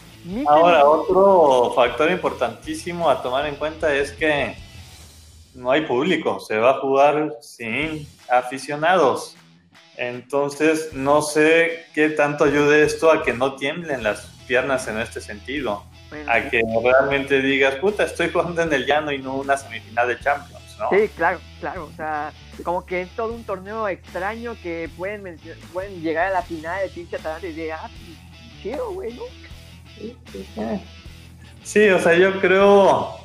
Ahora, 0.47 0.85
otro 0.85 1.73
factor 1.75 2.11
importantísimo 2.11 3.09
a 3.09 3.23
tomar 3.23 3.47
en 3.47 3.57
cuenta 3.57 3.95
es 3.95 4.13
que 4.13 4.57
no 5.55 5.71
hay 5.71 5.83
público, 5.83 6.41
se 6.41 6.59
va 6.59 6.71
a 6.71 6.81
jugar 6.81 7.37
sin 7.41 8.07
aficionados. 8.29 9.37
Entonces, 9.97 10.93
no 10.93 11.23
sé 11.23 11.87
qué 11.93 12.11
tanto 12.11 12.45
ayude 12.45 12.85
esto 12.85 13.11
a 13.11 13.25
que 13.25 13.33
no 13.33 13.57
tiemblen 13.57 14.05
las 14.05 14.27
piernas 14.47 14.87
en 14.87 14.99
este 14.99 15.21
sentido. 15.21 15.85
a 16.27 16.49
que 16.49 16.63
realmente 16.83 17.43
digas, 17.43 17.75
puta, 17.77 18.05
estoy 18.05 18.31
jugando 18.31 18.63
en 18.63 18.73
el 18.73 18.87
llano 18.87 19.13
y 19.13 19.19
no 19.19 19.35
una 19.35 19.57
semifinal 19.57 20.09
de 20.09 20.19
Champions, 20.21 20.79
¿no? 20.79 20.89
Sí, 20.91 21.09
claro, 21.17 21.41
claro. 21.61 21.85
O 21.85 21.97
sea, 21.97 22.33
como 22.63 22.87
que 22.87 23.03
es 23.03 23.11
todo 23.11 23.33
un 23.35 23.45
torneo 23.45 23.89
extraño 23.89 24.57
que 24.63 24.89
pueden, 24.97 25.39
pueden 25.73 26.01
llegar 26.01 26.29
a 26.29 26.31
la 26.31 26.43
final 26.43 26.81
de 26.81 26.89
pinche 26.89 27.17
Atalanta 27.17 27.47
y 27.47 27.53
decir, 27.53 27.73
ah, 27.73 27.91
chido, 28.63 28.93
güey, 28.93 29.15
¿no? 29.15 29.25
Sí, 31.63 31.89
o 31.89 31.99
sea, 31.99 32.15
yo 32.15 32.41
creo 32.41 33.19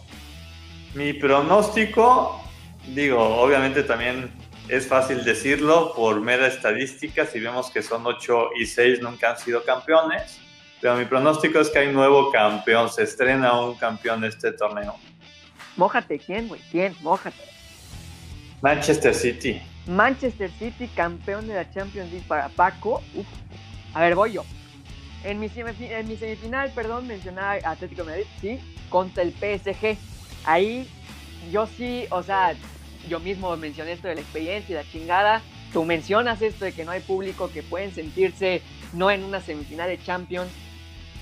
mi 0.96 1.14
pronóstico, 1.14 2.42
digo, 2.88 3.20
obviamente 3.20 3.84
también 3.84 4.32
es 4.68 4.88
fácil 4.88 5.24
decirlo 5.24 5.94
por 5.96 6.20
mera 6.22 6.48
estadística, 6.48 7.26
si 7.26 7.40
vemos 7.40 7.70
que 7.72 7.82
son 7.82 8.06
8 8.06 8.50
y 8.60 8.66
6 8.66 9.02
nunca 9.02 9.32
han 9.32 9.38
sido 9.38 9.64
campeones, 9.64 10.40
pero 10.82 10.96
mi 10.96 11.06
pronóstico 11.06 11.60
es 11.60 11.70
que 11.70 11.80
hay 11.80 11.94
nuevo 11.94 12.32
campeón, 12.32 12.90
se 12.90 13.04
estrena 13.04 13.60
un 13.60 13.76
campeón 13.76 14.22
de 14.22 14.28
este 14.28 14.52
torneo. 14.52 14.96
Mójate, 15.76 16.20
¿quién, 16.20 16.48
güey? 16.48 16.62
¿Quién? 16.72 16.96
Mójate. 17.02 17.44
Manchester 18.62 19.16
City. 19.16 19.62
Manchester 19.88 20.52
City, 20.60 20.88
campeón 20.96 21.48
de 21.48 21.56
la 21.56 21.72
Champions 21.72 22.12
League 22.12 22.26
para 22.28 22.50
Paco. 22.50 23.02
A 23.94 24.00
ver, 24.02 24.16
voy 24.16 24.34
yo. 24.34 24.46
En 25.24 25.40
mi, 25.40 25.50
en 25.56 26.08
mi 26.08 26.18
semifinal, 26.18 26.72
perdón, 26.72 27.08
mencionaba 27.08 27.58
Atlético 27.64 28.04
de 28.04 28.10
Madrid, 28.10 28.26
sí, 28.42 28.60
contra 28.90 29.24
el 29.24 29.32
PSG. 29.32 29.98
Ahí 30.44 30.88
yo 31.52 31.66
sí, 31.66 32.06
o 32.10 32.24
sea, 32.24 32.56
yo 33.08 33.20
mismo 33.20 33.56
mencioné 33.56 33.94
esto 33.94 34.08
de 34.08 34.16
la 34.16 34.22
experiencia 34.22 34.74
y 34.74 34.76
la 34.76 34.90
chingada. 34.90 35.42
Tú 35.72 35.86
mencionas 35.86 36.42
esto 36.42 36.66
de 36.66 36.74
que 36.74 36.86
no 36.86 36.92
hay 36.92 37.00
público, 37.00 37.50
que 37.52 37.64
pueden 37.64 37.94
sentirse 37.94 38.62
no 38.92 39.10
en 39.10 39.24
una 39.24 39.42
semifinal 39.42 39.90
de 39.90 39.98
Champions. 39.98 40.52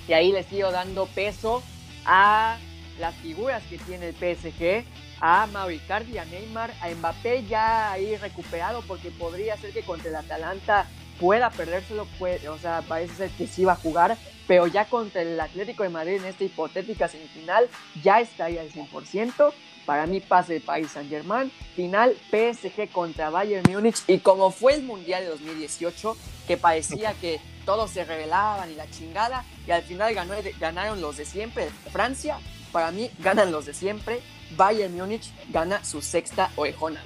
Y 0.07 0.13
ahí 0.13 0.31
le 0.31 0.43
sigo 0.43 0.71
dando 0.71 1.05
peso 1.05 1.63
a 2.05 2.57
las 2.99 3.15
figuras 3.15 3.63
que 3.69 3.77
tiene 3.77 4.09
el 4.09 4.15
PSG, 4.15 4.83
a 5.21 5.47
Mauricardi, 5.47 6.17
a 6.17 6.25
Neymar, 6.25 6.73
a 6.81 6.89
Mbappé 6.89 7.45
ya 7.45 7.91
ahí 7.91 8.15
recuperado 8.17 8.81
porque 8.87 9.11
podría 9.11 9.55
ser 9.57 9.71
que 9.71 9.83
contra 9.83 10.09
el 10.09 10.15
Atalanta 10.15 10.87
pueda 11.19 11.49
perdérselo, 11.49 12.05
puede, 12.17 12.47
o 12.49 12.57
sea, 12.57 12.81
parece 12.87 13.15
ser 13.15 13.29
que 13.31 13.47
sí 13.47 13.65
va 13.65 13.73
a 13.73 13.77
jugar, 13.77 14.17
pero 14.47 14.67
ya 14.67 14.85
contra 14.85 15.21
el 15.21 15.39
Atlético 15.39 15.83
de 15.83 15.89
Madrid 15.89 16.15
en 16.15 16.25
esta 16.25 16.43
hipotética 16.43 17.07
semifinal 17.07 17.67
ya 18.03 18.19
estaría 18.19 18.61
al 18.61 18.71
100%. 18.71 19.53
Para 19.85 20.05
mí 20.05 20.19
pase 20.19 20.57
el 20.57 20.61
Paris 20.61 20.91
Saint 20.91 21.09
Germain, 21.09 21.51
final 21.75 22.15
PSG 22.29 22.89
contra 22.91 23.29
Bayern 23.29 23.71
Múnich 23.71 24.03
y 24.07 24.19
como 24.19 24.51
fue 24.51 24.75
el 24.75 24.83
Mundial 24.83 25.23
de 25.23 25.29
2018, 25.29 26.15
que 26.47 26.57
parecía 26.57 27.13
que 27.13 27.39
todos 27.65 27.91
se 27.91 28.03
revelaban 28.03 28.71
y 28.71 28.75
la 28.75 28.89
chingada, 28.89 29.43
y 29.65 29.71
al 29.71 29.83
final 29.83 30.13
ganó, 30.13 30.33
ganaron 30.59 31.01
los 31.01 31.17
de 31.17 31.25
siempre, 31.25 31.69
Francia, 31.91 32.37
para 32.71 32.91
mí 32.91 33.09
ganan 33.19 33.51
los 33.51 33.65
de 33.65 33.73
siempre, 33.73 34.21
Bayern 34.55 34.95
Múnich 34.95 35.31
gana 35.49 35.83
su 35.83 36.01
sexta 36.01 36.51
orejona, 36.55 37.03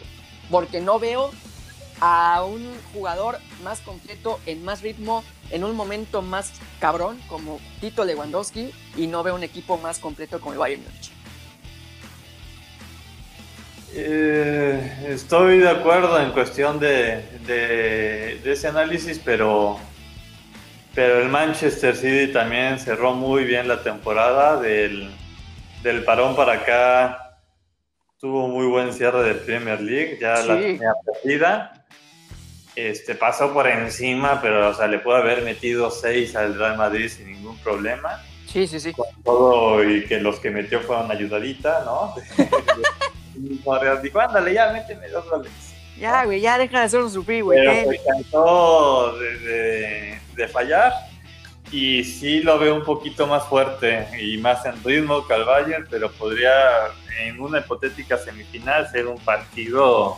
porque 0.49 0.81
no 0.81 0.99
veo 0.99 1.31
a 2.01 2.43
un 2.43 2.73
jugador 2.93 3.37
más 3.63 3.79
completo, 3.81 4.39
en 4.45 4.63
más 4.63 4.81
ritmo, 4.81 5.23
en 5.51 5.63
un 5.63 5.75
momento 5.75 6.21
más 6.21 6.53
cabrón 6.79 7.19
como 7.27 7.59
Tito 7.79 8.03
Lewandowski 8.03 8.73
y 8.97 9.07
no 9.07 9.23
veo 9.23 9.35
un 9.35 9.43
equipo 9.43 9.77
más 9.77 9.99
completo 9.99 10.39
como 10.39 10.53
el 10.53 10.59
Bayern 10.59 10.83
Múnich. 10.83 11.11
Eh, 13.97 15.05
estoy 15.07 15.59
de 15.59 15.69
acuerdo 15.69 16.19
en 16.19 16.31
cuestión 16.31 16.79
de, 16.79 17.23
de, 17.45 18.51
ese 18.51 18.67
análisis, 18.67 19.21
pero, 19.23 19.79
pero 20.93 21.21
el 21.21 21.29
Manchester 21.29 21.95
City 21.95 22.33
también 22.33 22.77
cerró 22.77 23.13
muy 23.13 23.45
bien 23.45 23.69
la 23.69 23.81
temporada 23.81 24.59
del, 24.59 25.11
del 25.81 26.03
parón 26.03 26.35
para 26.35 26.53
acá. 26.53 27.39
Tuvo 28.19 28.49
muy 28.49 28.65
buen 28.65 28.91
cierre 28.91 29.23
de 29.23 29.35
Premier 29.35 29.79
League, 29.79 30.17
ya 30.19 30.41
la 30.43 30.59
tenía 30.59 30.91
perdida 31.05 31.74
este, 32.75 33.15
pasó 33.15 33.53
por 33.53 33.67
encima, 33.67 34.41
pero 34.41 34.69
o 34.69 34.73
sea, 34.73 34.87
le 34.87 34.99
pudo 34.99 35.15
haber 35.15 35.43
metido 35.43 35.89
seis 35.91 36.35
al 36.35 36.57
Real 36.57 36.77
Madrid 36.77 37.09
sin 37.09 37.31
ningún 37.31 37.57
problema. 37.59 38.21
Sí, 38.47 38.67
sí, 38.67 38.79
sí. 38.79 38.93
Con 38.93 39.07
todo 39.23 39.83
y 39.83 40.05
que 40.05 40.19
los 40.19 40.39
que 40.39 40.49
metió 40.49 40.79
fueron 40.81 41.11
ayudadita, 41.11 41.83
¿no? 41.85 42.15
dijo, 44.01 44.19
ándale, 44.19 44.53
ya, 44.53 44.71
méteme 44.71 45.09
dos 45.09 45.29
goles. 45.29 45.51
Ya, 45.99 46.25
güey, 46.25 46.41
ya 46.41 46.57
deja 46.57 46.79
de 46.79 46.85
hacer 46.85 47.01
un 47.01 47.11
sufrir, 47.11 47.43
güey. 47.43 47.59
Pero 47.59 47.91
se 47.91 48.01
cansó 48.03 49.17
de, 49.17 50.19
de, 50.35 50.47
fallar 50.49 50.91
y 51.71 52.03
sí 52.03 52.41
lo 52.41 52.59
veo 52.59 52.75
un 52.75 52.83
poquito 52.83 53.27
más 53.27 53.43
fuerte 53.45 54.07
y 54.21 54.37
más 54.37 54.65
en 54.65 54.81
ritmo 54.83 55.25
que 55.25 55.33
al 55.33 55.45
Bayern, 55.45 55.87
pero 55.89 56.11
podría 56.11 56.51
en 57.21 57.39
una 57.39 57.59
hipotética 57.59 58.17
semifinal 58.17 58.89
ser 58.91 59.07
un 59.07 59.17
partido 59.19 60.17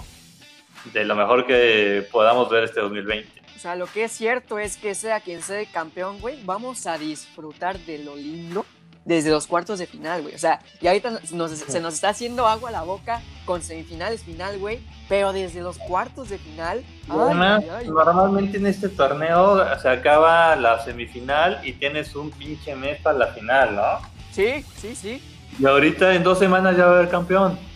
de 0.94 1.06
lo 1.06 1.16
mejor 1.16 1.46
que 1.46 2.08
podamos 2.12 2.50
ver 2.50 2.64
este 2.64 2.80
2020. 2.82 3.42
O 3.56 3.60
sea, 3.60 3.76
lo 3.76 3.88
que 3.88 4.04
es 4.04 4.12
cierto 4.12 4.60
es 4.60 4.78
que 4.78 4.94
sea 4.94 5.20
quien 5.20 5.42
sea 5.42 5.60
el 5.60 5.70
campeón, 5.72 6.20
güey, 6.20 6.40
vamos 6.46 6.86
a 6.86 6.98
disfrutar 6.98 7.80
de 7.80 8.00
lo 8.00 8.16
lindo 8.16 8.66
desde 9.08 9.32
los 9.32 9.48
cuartos 9.48 9.80
de 9.80 9.88
final, 9.88 10.22
güey. 10.22 10.36
O 10.36 10.38
sea, 10.38 10.60
y 10.82 10.88
ahorita 10.88 11.22
se 11.26 11.80
nos 11.80 11.94
está 11.94 12.10
haciendo 12.10 12.46
agua 12.46 12.70
a 12.70 12.72
la 12.74 12.84
boca 12.84 13.22
con 13.46 13.62
semifinales 13.62 14.22
final, 14.22 14.60
güey. 14.60 14.80
Pero 15.08 15.32
desde 15.32 15.62
los 15.62 15.78
cuartos 15.78 16.30
de 16.30 16.38
final. 16.38 16.84
normalmente 17.08 18.58
en 18.58 18.68
este 18.68 18.90
torneo 18.90 19.64
se 19.80 19.90
acaba 19.90 20.56
la 20.58 20.84
semifinal 20.84 21.62
y 21.64 21.72
tienes 21.74 22.16
un 22.16 22.32
pinche 22.32 22.76
mes 22.76 23.00
para 23.02 23.18
la 23.18 23.28
final, 23.28 23.76
¿no? 23.76 24.00
Sí, 24.34 24.66
sí, 24.76 24.94
sí. 24.94 25.24
Y 25.58 25.66
ahorita 25.66 26.14
en 26.14 26.24
dos 26.24 26.38
semanas 26.38 26.76
ya 26.76 26.86
va 26.86 26.92
a 26.92 26.96
haber 26.98 27.10
campeón. 27.10 27.58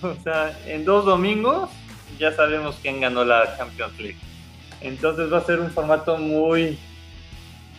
O 0.00 0.14
sea, 0.22 0.56
en 0.64 0.84
dos 0.84 1.04
domingos 1.04 1.68
ya 2.18 2.32
sabemos 2.32 2.78
quién 2.82 3.00
ganó 3.00 3.24
la 3.24 3.56
Champions 3.56 3.98
League. 3.98 4.18
Entonces 4.80 5.32
va 5.32 5.38
a 5.38 5.44
ser 5.44 5.60
un 5.60 5.70
formato 5.70 6.18
muy 6.18 6.78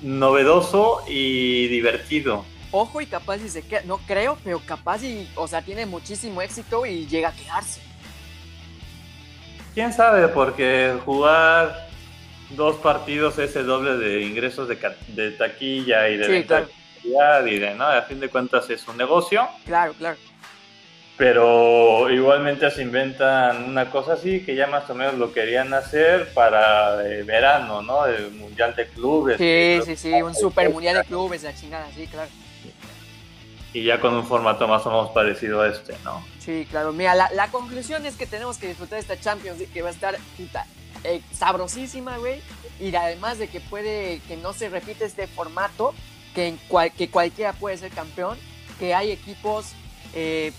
novedoso 0.01 1.03
y 1.07 1.67
divertido. 1.67 2.45
Ojo 2.71 3.01
y 3.01 3.05
capaz 3.05 3.37
y 3.37 3.49
se 3.49 3.61
queda, 3.63 3.81
no 3.85 3.97
creo, 3.99 4.37
pero 4.43 4.59
capaz 4.59 5.03
y, 5.03 5.27
o 5.35 5.47
sea, 5.47 5.61
tiene 5.61 5.85
muchísimo 5.85 6.41
éxito 6.41 6.85
y 6.85 7.07
llega 7.07 7.29
a 7.29 7.33
quedarse. 7.33 7.81
Quién 9.73 9.91
sabe, 9.93 10.27
porque 10.27 10.95
jugar 11.05 11.89
dos 12.51 12.75
partidos 12.77 13.39
es 13.39 13.55
el 13.55 13.65
doble 13.65 13.97
de 13.97 14.21
ingresos 14.21 14.67
de, 14.67 14.77
de 15.09 15.31
taquilla 15.31 16.09
y 16.09 16.17
de 16.17 16.25
sí, 16.25 16.31
y 17.03 17.59
de, 17.59 17.75
¿no? 17.75 17.85
A 17.85 18.01
fin 18.03 18.19
de 18.19 18.29
cuentas 18.29 18.69
es 18.69 18.87
un 18.87 18.97
negocio. 18.97 19.47
Claro, 19.65 19.93
claro 19.93 20.17
pero 21.19 22.09
igualmente 22.09 22.71
se 22.71 22.81
inventan 22.81 23.65
una 23.65 23.91
cosa 23.91 24.13
así 24.13 24.39
que 24.45 24.55
ya 24.55 24.67
más 24.67 24.89
o 24.89 24.95
menos 24.95 25.15
lo 25.15 25.33
querían 25.33 25.73
hacer 25.73 26.33
para 26.33 27.05
el 27.05 27.25
verano, 27.25 27.81
¿no? 27.81 28.05
El 28.05 28.31
mundial 28.31 28.73
de 28.73 28.87
clubes. 28.87 29.37
Sí, 29.37 29.81
sí, 29.85 29.97
sí, 29.97 30.13
un 30.21 30.33
super 30.33 30.69
mundial 30.69 30.95
de 30.95 31.03
clubes, 31.03 31.43
la 31.43 31.53
chingada, 31.53 31.89
sí, 31.93 32.07
claro. 32.07 32.29
Y 33.73 33.83
ya 33.83 33.99
con 33.99 34.13
un 34.13 34.25
formato 34.25 34.65
más 34.65 34.85
o 34.85 34.91
menos 34.91 35.09
parecido 35.09 35.61
a 35.61 35.67
este, 35.67 35.93
¿no? 36.05 36.25
Sí, 36.39 36.65
claro. 36.69 36.93
Mira, 36.93 37.13
la, 37.15 37.29
la 37.33 37.51
conclusión 37.51 38.05
es 38.05 38.15
que 38.15 38.25
tenemos 38.25 38.57
que 38.57 38.69
disfrutar 38.69 38.95
de 38.95 39.01
esta 39.01 39.19
Champions 39.19 39.61
que 39.73 39.81
va 39.81 39.89
a 39.89 39.91
estar 39.91 40.17
eh, 41.03 41.21
sabrosísima, 41.33 42.17
güey. 42.17 42.39
Y 42.79 42.95
además 42.95 43.39
de 43.39 43.49
que 43.49 43.59
puede, 43.59 44.21
que 44.25 44.37
no 44.37 44.53
se 44.53 44.69
repite 44.69 45.03
este 45.03 45.27
formato, 45.27 45.93
que, 46.33 46.55
que 46.97 47.09
cualquiera 47.09 47.51
puede 47.51 47.75
ser 47.77 47.91
campeón, 47.91 48.37
que 48.79 48.95
hay 48.95 49.11
equipos 49.11 49.73
eh, 50.13 50.51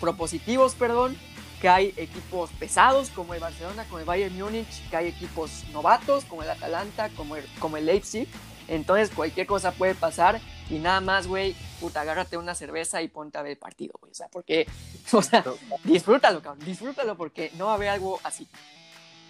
propositivos, 0.00 0.74
perdón, 0.74 1.16
que 1.60 1.68
hay 1.68 1.94
equipos 1.96 2.50
pesados 2.58 3.10
como 3.10 3.34
el 3.34 3.40
Barcelona, 3.40 3.84
como 3.84 3.98
el 3.98 4.04
Bayern 4.04 4.36
Múnich, 4.36 4.88
que 4.88 4.96
hay 4.96 5.08
equipos 5.08 5.64
novatos 5.72 6.24
como 6.24 6.42
el 6.42 6.50
Atalanta, 6.50 7.10
como 7.10 7.36
el, 7.36 7.44
como 7.58 7.76
el 7.76 7.86
Leipzig. 7.86 8.26
Entonces 8.66 9.10
cualquier 9.10 9.46
cosa 9.46 9.72
puede 9.72 9.94
pasar 9.94 10.40
y 10.70 10.78
nada 10.78 11.00
más, 11.00 11.26
güey, 11.26 11.54
puta, 11.80 12.00
agárrate 12.00 12.36
una 12.36 12.54
cerveza 12.54 13.02
y 13.02 13.08
ponte 13.08 13.36
a 13.36 13.42
ver 13.42 13.52
el 13.52 13.58
partido, 13.58 13.92
güey. 14.00 14.12
O 14.12 14.14
sea, 14.14 14.28
porque, 14.32 14.66
o 15.12 15.22
sea, 15.22 15.44
disfrútalo, 15.84 16.40
cabrón, 16.40 16.64
disfrútalo 16.64 17.16
porque 17.16 17.50
no 17.58 17.66
va 17.66 17.72
a 17.72 17.74
haber 17.74 17.88
algo 17.90 18.20
así. 18.24 18.48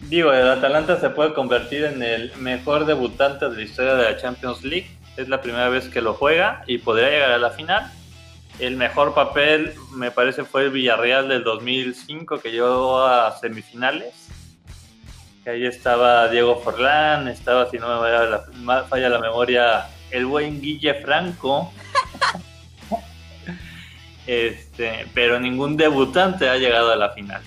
Digo, 0.01 0.33
el 0.33 0.49
Atalanta 0.49 0.99
se 0.99 1.11
puede 1.11 1.35
convertir 1.35 1.85
en 1.85 2.03
el 2.03 2.35
mejor 2.37 2.87
debutante 2.87 3.49
de 3.51 3.57
la 3.57 3.63
historia 3.63 3.95
de 3.97 4.05
la 4.05 4.17
Champions 4.17 4.63
League. 4.63 4.97
Es 5.17 5.29
la 5.29 5.43
primera 5.43 5.69
vez 5.69 5.89
que 5.89 6.01
lo 6.01 6.15
juega 6.15 6.63
y 6.67 6.79
podría 6.79 7.11
llegar 7.11 7.33
a 7.33 7.39
la 7.39 7.51
final 7.51 7.93
el 8.61 8.77
mejor 8.77 9.15
papel, 9.15 9.75
me 9.93 10.11
parece, 10.11 10.45
fue 10.45 10.65
el 10.65 10.71
Villarreal 10.71 11.29
del 11.29 11.45
2005, 11.45 12.41
que 12.41 12.53
llegó 12.53 13.03
a 13.03 13.39
semifinales. 13.39 14.15
Que 15.43 15.51
ahí 15.51 15.67
estaba 15.67 16.29
Diego 16.29 16.61
Forlán, 16.61 17.29
estaba, 17.29 17.71
si 17.71 17.79
no 17.79 17.89
me 18.03 18.83
falla 18.85 19.09
la, 19.09 19.19
memoria, 19.19 19.89
el 20.11 20.27
buen 20.27 20.61
Guille 20.61 20.95
Franco. 20.95 21.73
este, 24.27 25.07
pero 25.15 25.41
ningún 25.41 25.79
debutante 25.79 26.49
ha 26.49 26.57
llegado 26.57 26.93
a 26.93 26.97
la 26.97 27.11
final. 27.11 27.43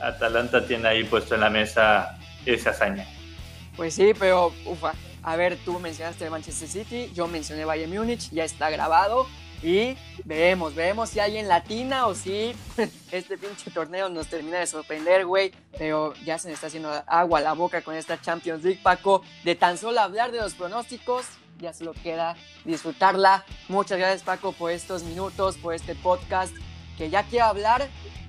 Atalanta 0.00 0.66
tiene 0.66 0.88
ahí 0.88 1.04
puesto 1.04 1.34
en 1.34 1.42
la 1.42 1.50
mesa 1.50 2.18
esa 2.46 2.70
hazaña. 2.70 3.06
Pues 3.76 3.94
sí, 3.94 4.12
pero 4.18 4.52
ufa. 4.64 4.94
A 5.22 5.36
ver, 5.36 5.56
tú 5.64 5.78
mencionaste 5.78 6.24
el 6.24 6.30
Manchester 6.30 6.68
City, 6.68 7.10
yo 7.14 7.26
mencioné 7.26 7.64
Bayern 7.64 7.92
Múnich, 7.92 8.30
ya 8.30 8.44
está 8.44 8.70
grabado. 8.70 9.26
Y 9.64 9.96
veremos, 10.26 10.74
veremos 10.74 11.08
si 11.08 11.20
hay 11.20 11.38
en 11.38 11.48
latina 11.48 12.06
o 12.06 12.14
si 12.14 12.54
este 13.10 13.38
pinche 13.38 13.70
torneo 13.70 14.10
nos 14.10 14.26
termina 14.26 14.58
de 14.58 14.66
sorprender, 14.66 15.24
güey. 15.24 15.52
Pero 15.78 16.12
ya 16.22 16.38
se 16.38 16.48
me 16.48 16.54
está 16.54 16.66
haciendo 16.66 16.90
agua 17.06 17.38
a 17.38 17.42
la 17.42 17.54
boca 17.54 17.80
con 17.80 17.94
esta 17.94 18.20
Champions 18.20 18.62
League, 18.62 18.80
Paco. 18.82 19.22
De 19.42 19.54
tan 19.54 19.78
solo 19.78 20.00
hablar 20.00 20.32
de 20.32 20.38
los 20.38 20.52
pronósticos, 20.52 21.24
ya 21.58 21.72
solo 21.72 21.94
queda 21.94 22.36
disfrutarla. 22.66 23.46
Muchas 23.68 23.96
gracias, 23.96 24.22
Paco, 24.22 24.52
por 24.52 24.70
estos 24.70 25.02
minutos, 25.02 25.56
por 25.56 25.72
este 25.72 25.94
podcast. 25.94 26.54
Que 26.98 27.08
ya 27.08 27.22
quiero 27.22 27.46
hablar 27.46 27.88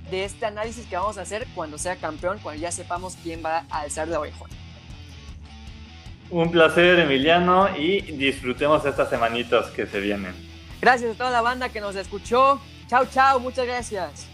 de 0.10 0.24
este 0.24 0.46
análisis 0.46 0.86
que 0.86 0.96
vamos 0.96 1.18
a 1.18 1.24
hacer 1.24 1.46
cuando 1.54 1.78
sea 1.78 1.98
campeón, 1.98 2.40
cuando 2.42 2.62
ya 2.62 2.72
sepamos 2.72 3.18
quién 3.22 3.44
va 3.44 3.66
a 3.70 3.82
alzar 3.82 4.08
la 4.08 4.22
orejona. 4.22 4.54
Un 6.30 6.50
placer, 6.50 6.98
Emiliano, 7.00 7.78
y 7.78 8.00
disfrutemos 8.00 8.86
estas 8.86 9.10
semanitas 9.10 9.70
que 9.72 9.86
se 9.86 10.00
vienen. 10.00 10.45
Gracias 10.86 11.16
a 11.16 11.18
toda 11.18 11.32
la 11.32 11.42
banda 11.42 11.70
que 11.70 11.82
nos 11.82 11.96
escuchó. 11.96 12.62
Chao, 12.88 13.08
chao, 13.08 13.40
muchas 13.40 13.66
gracias. 13.66 14.28